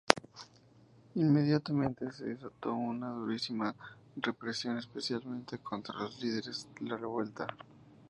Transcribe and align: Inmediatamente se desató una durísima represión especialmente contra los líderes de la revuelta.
Inmediatamente 1.13 2.11
se 2.11 2.25
desató 2.25 2.73
una 2.73 3.11
durísima 3.11 3.75
represión 4.15 4.79
especialmente 4.79 5.59
contra 5.59 5.93
los 5.99 6.19
líderes 6.19 6.67
de 6.79 6.89
la 6.89 6.97
revuelta. 6.97 7.45